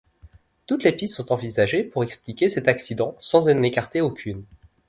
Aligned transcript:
Toutes 0.65 0.81
les 0.83 0.93
pistes 0.93 1.13
sont 1.15 1.31
envisagées 1.31 1.83
pour 1.83 2.03
expliquer 2.03 2.49
cet 2.49 2.67
accident, 2.67 3.15
sans 3.19 3.47
en 3.47 3.61
écarter 3.61 4.01
aucune. 4.01 4.43